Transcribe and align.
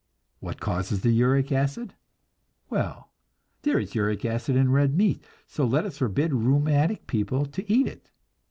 What 0.39 0.59
causes 0.59 1.01
the 1.01 1.11
uric 1.11 1.51
acid? 1.51 1.93
Well, 2.71 3.11
there 3.61 3.77
is 3.77 3.93
uric 3.93 4.25
acid 4.25 4.55
in 4.55 4.71
red 4.71 4.97
meat, 4.97 5.23
so 5.45 5.63
let 5.63 5.85
us 5.85 5.99
forbid 5.99 6.33
rheumatic 6.33 7.05
people 7.05 7.45
to 7.45 7.71
eat 7.71 7.85
it! 7.85 8.09